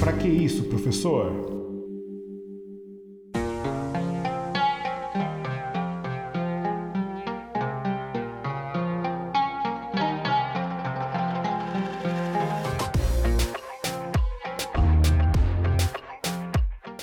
[0.00, 1.32] Para que isso, professor?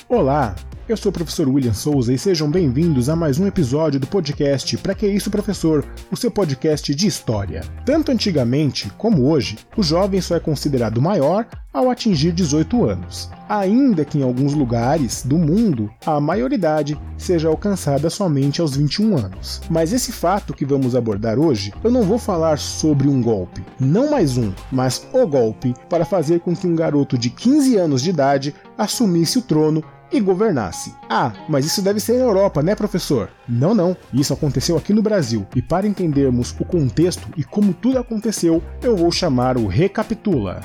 [0.08, 0.54] Olá,
[0.88, 4.76] eu sou o professor William Souza e sejam bem-vindos a mais um episódio do podcast
[4.76, 7.62] Pra Que Isso Professor, o seu podcast de história.
[7.84, 14.04] Tanto antigamente como hoje, o jovem só é considerado maior ao atingir 18 anos, ainda
[14.04, 19.60] que em alguns lugares do mundo a maioridade seja alcançada somente aos 21 anos.
[19.68, 24.10] Mas esse fato que vamos abordar hoje, eu não vou falar sobre um golpe, não
[24.10, 28.10] mais um, mas o golpe para fazer com que um garoto de 15 anos de
[28.10, 29.82] idade assumisse o trono
[30.12, 30.94] e governasse.
[31.08, 33.30] Ah, mas isso deve ser na Europa, né, professor?
[33.48, 33.96] Não, não.
[34.12, 35.46] Isso aconteceu aqui no Brasil.
[35.54, 40.60] E para entendermos o contexto e como tudo aconteceu, eu vou chamar o Recapitula.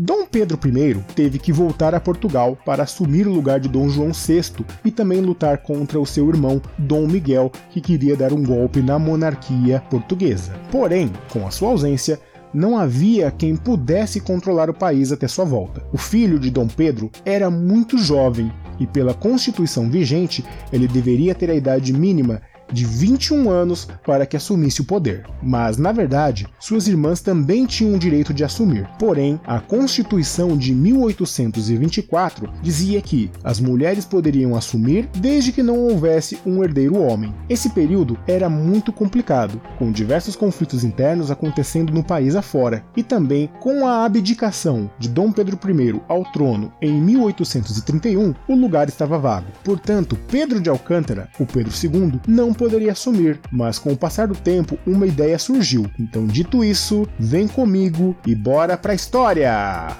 [0.00, 4.12] Dom Pedro I teve que voltar a Portugal para assumir o lugar de Dom João
[4.12, 8.80] VI e também lutar contra o seu irmão Dom Miguel, que queria dar um golpe
[8.80, 10.52] na monarquia portuguesa.
[10.70, 12.20] Porém, com a sua ausência,
[12.52, 15.82] não havia quem pudesse controlar o país até sua volta.
[15.92, 21.50] O filho de Dom Pedro era muito jovem e, pela Constituição vigente, ele deveria ter
[21.50, 22.40] a idade mínima
[22.72, 25.24] de 21 anos para que assumisse o poder.
[25.42, 28.88] Mas, na verdade, suas irmãs também tinham o direito de assumir.
[28.98, 36.38] Porém, a Constituição de 1824 dizia que as mulheres poderiam assumir desde que não houvesse
[36.44, 37.34] um herdeiro homem.
[37.48, 43.50] Esse período era muito complicado, com diversos conflitos internos acontecendo no país afora, e também
[43.60, 49.46] com a abdicação de Dom Pedro I ao trono em 1831, o lugar estava vago.
[49.64, 54.34] Portanto, Pedro de Alcântara, o Pedro II, não poderia assumir, mas com o passar do
[54.34, 55.86] tempo uma ideia surgiu.
[55.98, 59.96] Então, dito isso, vem comigo e bora pra história!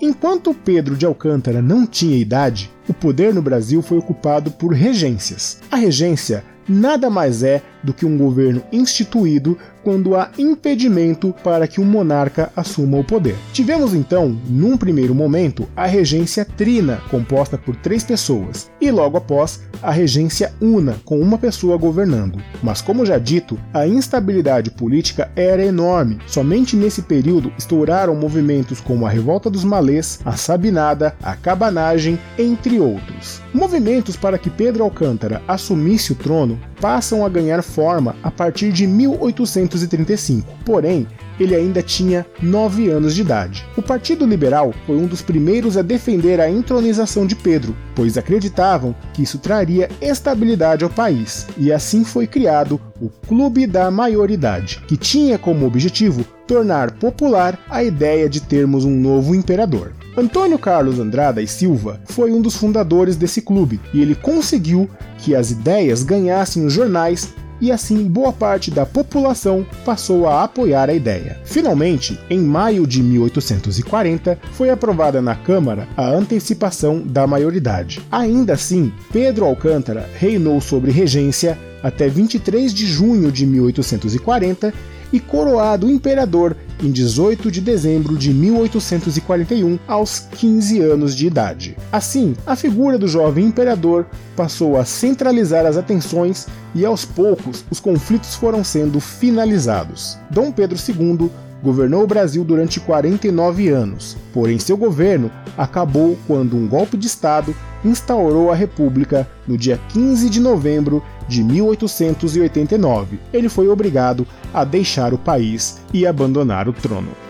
[0.00, 5.60] Enquanto Pedro de Alcântara não tinha idade, o poder no Brasil foi ocupado por regências.
[5.70, 11.80] A regência nada mais é do que um governo instituído quando há impedimento para que
[11.80, 13.36] um monarca assuma o poder.
[13.52, 19.62] Tivemos então, num primeiro momento, a regência trina, composta por três pessoas, e logo após,
[19.80, 22.38] a regência una, com uma pessoa governando.
[22.62, 26.18] Mas, como já dito, a instabilidade política era enorme.
[26.26, 32.78] Somente nesse período estouraram movimentos como a Revolta dos Malês, a Sabinada, a Cabanagem, entre
[32.78, 33.40] outros.
[33.54, 38.86] Movimentos para que Pedro Alcântara assumisse o trono passam a ganhar forma a partir de
[38.86, 40.48] 1835.
[40.64, 41.06] Porém,
[41.38, 43.66] ele ainda tinha 9 anos de idade.
[43.76, 48.94] O Partido Liberal foi um dos primeiros a defender a entronização de Pedro, pois acreditavam
[49.12, 54.96] que isso traria estabilidade ao país, e assim foi criado o Clube da Maioridade, que
[54.96, 59.92] tinha como objetivo tornar popular a ideia de termos um novo imperador.
[60.16, 65.34] Antônio Carlos Andrada e Silva foi um dos fundadores desse clube e ele conseguiu que
[65.34, 70.94] as ideias ganhassem os jornais e assim boa parte da população passou a apoiar a
[70.94, 71.40] ideia.
[71.44, 78.00] Finalmente, em maio de 1840, foi aprovada na Câmara a antecipação da maioridade.
[78.10, 84.74] Ainda assim, Pedro Alcântara reinou sobre regência até 23 de junho de 1840
[85.12, 91.76] e coroado imperador em 18 de dezembro de 1841, aos 15 anos de idade.
[91.90, 97.80] Assim, a figura do jovem imperador passou a centralizar as atenções e aos poucos os
[97.80, 100.16] conflitos foram sendo finalizados.
[100.30, 101.30] Dom Pedro II
[101.62, 107.54] governou o Brasil durante 49 anos, porém seu governo acabou quando um golpe de Estado
[107.84, 113.18] instaurou a República no dia 15 de novembro de 1889.
[113.32, 117.27] Ele foi obrigado a deixar o país e abandonar o trono.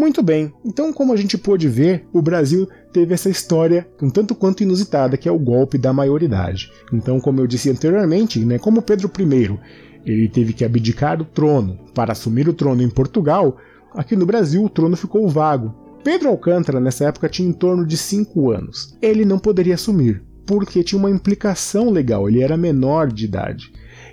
[0.00, 4.34] Muito bem, então como a gente pôde ver, o Brasil teve essa história um tanto
[4.34, 6.72] quanto inusitada, que é o golpe da maioridade.
[6.90, 9.58] Então, como eu disse anteriormente, né, como Pedro I
[10.06, 13.58] ele teve que abdicar do trono para assumir o trono em Portugal,
[13.92, 15.74] aqui no Brasil o trono ficou vago.
[16.02, 18.96] Pedro Alcântara nessa época tinha em torno de 5 anos.
[19.02, 23.70] Ele não poderia assumir, porque tinha uma implicação legal, ele era menor de idade.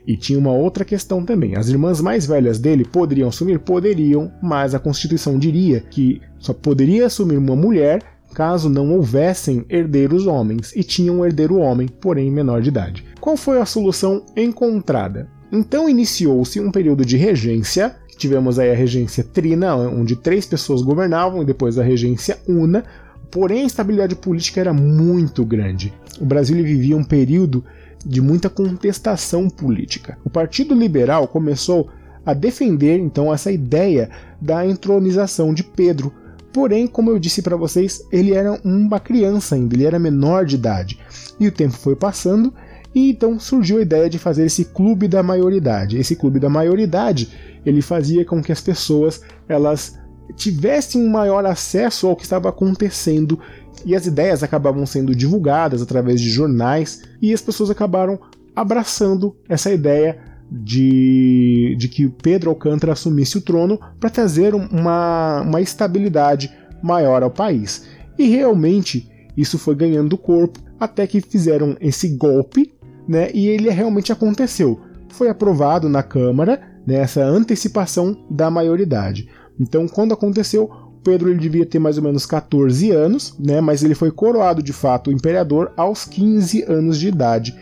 [0.07, 1.57] E tinha uma outra questão também.
[1.57, 3.59] As irmãs mais velhas dele poderiam assumir?
[3.59, 8.01] Poderiam, mas a Constituição diria que só poderia assumir uma mulher
[8.33, 13.03] caso não houvessem herdeiros homens, e tinha um herdeiro homem, porém menor de idade.
[13.19, 15.27] Qual foi a solução encontrada?
[15.51, 21.41] Então iniciou-se um período de regência, tivemos aí a regência trina, onde três pessoas governavam,
[21.41, 22.83] e depois a regência una,
[23.31, 25.91] porém a instabilidade política era muito grande.
[26.19, 27.63] O Brasil vivia um período
[28.05, 30.17] de muita contestação política.
[30.23, 31.89] O Partido Liberal começou
[32.25, 34.09] a defender então essa ideia
[34.41, 36.13] da entronização de Pedro.
[36.51, 40.55] Porém, como eu disse para vocês, ele era uma criança ainda, ele era menor de
[40.55, 40.99] idade.
[41.39, 42.53] E o tempo foi passando
[42.93, 45.97] e então surgiu a ideia de fazer esse clube da maioridade.
[45.97, 47.29] Esse clube da maioridade,
[47.65, 49.99] ele fazia com que as pessoas elas
[50.35, 53.39] tivessem um maior acesso ao que estava acontecendo
[53.85, 58.19] e as ideias acabavam sendo divulgadas através de jornais e as pessoas acabaram
[58.55, 60.17] abraçando essa ideia
[60.49, 66.51] de, de que Pedro Alcântara assumisse o trono para trazer uma, uma estabilidade
[66.81, 67.85] maior ao país.
[68.17, 72.73] E realmente isso foi ganhando corpo até que fizeram esse golpe,
[73.07, 73.29] né?
[73.33, 74.79] E ele realmente aconteceu.
[75.09, 79.29] Foi aprovado na Câmara né, essa antecipação da maioridade.
[79.59, 80.69] Então, quando aconteceu,
[81.07, 84.73] Pedro ele devia ter mais ou menos 14 anos, né, mas ele foi coroado de
[84.73, 87.55] fato imperador aos 15 anos de idade.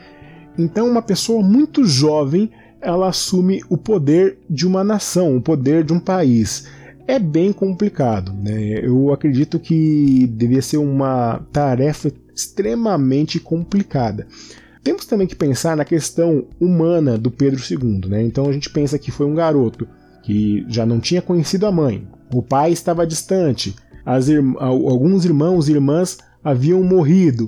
[0.57, 2.49] Então, uma pessoa muito jovem
[2.81, 6.67] ela assume o poder de uma nação, o poder de um país.
[7.07, 8.79] É bem complicado, né?
[8.83, 14.27] Eu acredito que devia ser uma tarefa extremamente complicada.
[14.83, 18.23] Temos também que pensar na questão humana do Pedro II, né?
[18.23, 19.87] Então a gente pensa que foi um garoto
[20.25, 23.75] que já não tinha conhecido a mãe, o pai estava distante,
[24.59, 27.47] alguns irmãos e irmãs haviam morrido,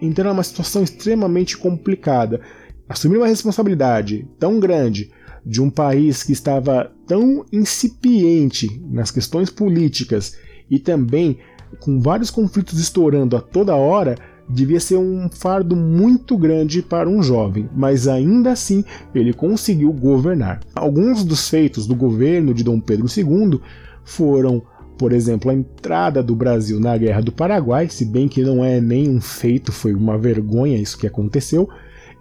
[0.00, 2.40] então era uma situação extremamente complicada.
[2.88, 5.10] Assumir uma responsabilidade tão grande
[5.44, 10.38] de um país que estava tão incipiente nas questões políticas
[10.70, 11.38] e também
[11.80, 14.16] com vários conflitos estourando a toda hora,
[14.48, 20.60] devia ser um fardo muito grande para um jovem, mas ainda assim ele conseguiu governar.
[20.74, 23.60] Alguns dos feitos do governo de Dom Pedro II
[24.04, 24.62] foram,
[24.98, 28.80] por exemplo, a entrada do Brasil na Guerra do Paraguai, se bem que não é
[28.80, 31.68] nem um feito, foi uma vergonha isso que aconteceu,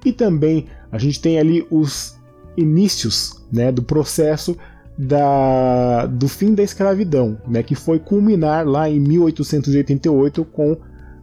[0.05, 2.17] e também a gente tem ali os
[2.55, 4.55] inícios né, do processo
[4.97, 10.77] da, do fim da escravidão, né, que foi culminar lá em 1888 com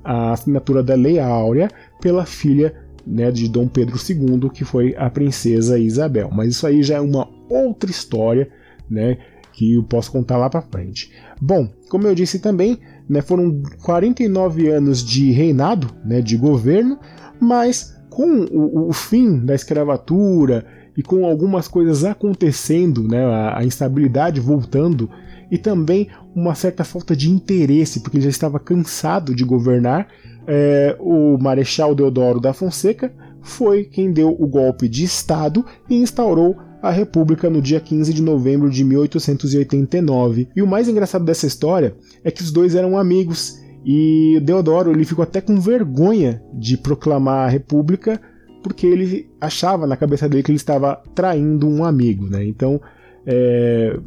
[0.04, 1.70] a assinatura da Lei Áurea
[2.00, 2.74] pela filha
[3.06, 6.30] né, de Dom Pedro II, que foi a princesa Isabel.
[6.32, 8.48] Mas isso aí já é uma outra história,
[8.88, 9.18] né,
[9.52, 11.10] que eu posso contar lá para frente.
[11.40, 16.98] Bom, como eu disse também, né, foram 49 anos de reinado, né, de governo,
[17.40, 23.64] mas com o, o, fim da escravatura e com algumas coisas acontecendo, né, a, a
[23.64, 25.10] instabilidade voltando
[25.50, 30.08] e também uma certa falta de interesse, porque ele já estava cansado de governar,
[30.46, 33.12] é, o Marechal Deodoro da Fonseca
[33.42, 38.22] foi quem deu o golpe de Estado e instaurou a República no dia 15 de
[38.22, 40.48] novembro de 1889.
[40.54, 41.94] E o mais engraçado dessa história
[42.24, 47.46] é que os dois eram amigos e Deodoro ele ficou até com vergonha de proclamar
[47.46, 48.20] a República
[48.62, 52.28] porque ele achava na cabeça dele que ele estava traindo um amigo.
[52.28, 52.44] Né?
[52.44, 52.80] Então,
[53.26, 53.98] é,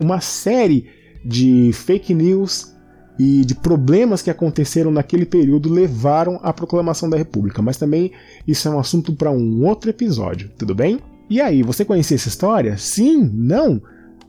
[0.00, 0.86] uma série
[1.24, 2.72] de fake news
[3.18, 7.62] e de problemas que aconteceram naquele período levaram à proclamação da República.
[7.62, 8.10] Mas também
[8.46, 10.98] isso é um assunto para um outro episódio, tudo bem?
[11.28, 12.76] E aí, você conhecia essa história?
[12.76, 13.30] Sim?
[13.32, 13.80] Não?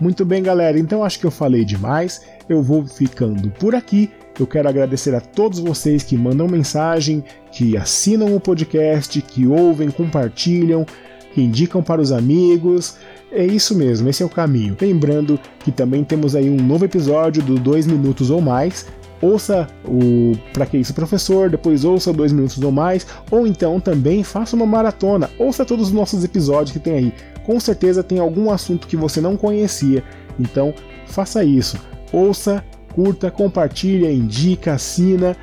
[0.00, 2.22] Muito bem, galera, então acho que eu falei demais.
[2.48, 4.10] Eu vou ficando por aqui.
[4.38, 9.90] Eu quero agradecer a todos vocês que mandam mensagem, que assinam o podcast, que ouvem,
[9.90, 10.86] compartilham,
[11.34, 12.96] que indicam para os amigos.
[13.32, 14.76] É isso mesmo, esse é o caminho.
[14.80, 18.86] Lembrando que também temos aí um novo episódio do 2 minutos ou mais.
[19.20, 24.22] Ouça o Pra Que Isso Professor, depois ouça dois minutos ou mais, ou então também
[24.22, 27.12] faça uma maratona, ouça todos os nossos episódios que tem aí.
[27.44, 30.04] Com certeza tem algum assunto que você não conhecia,
[30.38, 30.72] então
[31.06, 31.78] faça isso.
[32.12, 35.36] Ouça, curta, compartilha, indica, assina,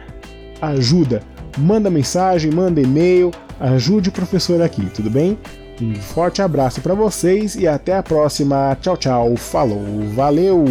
[0.61, 1.21] ajuda.
[1.57, 5.37] Manda mensagem, manda e-mail, ajude o professor aqui, tudo bem?
[5.81, 8.77] Um forte abraço para vocês e até a próxima.
[8.79, 9.35] Tchau, tchau.
[9.35, 10.65] Falou, valeu!